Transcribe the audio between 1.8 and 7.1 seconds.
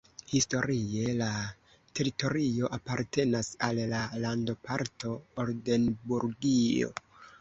teritorio apartenas al la landoparto Oldenburgio.